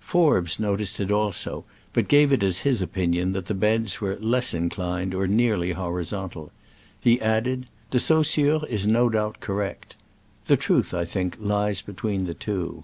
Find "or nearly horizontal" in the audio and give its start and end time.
5.14-6.50